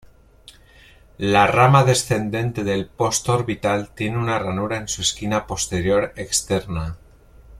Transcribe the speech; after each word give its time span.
La 1.19 1.45
rama 1.45 1.83
descendente 1.83 2.63
del 2.63 2.87
postorbital 2.87 3.89
tiene 3.93 4.17
una 4.17 4.39
ranura 4.39 4.77
en 4.77 4.87
su 4.87 5.01
esquina 5.03 5.45
posterior 5.45 6.11
externa. 6.15 6.97